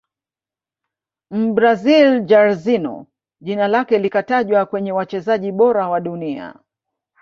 [1.31, 3.07] mbrazil Jairzinho
[3.41, 6.55] jina lake likatajwa kwenye wachezaji bora wa dunia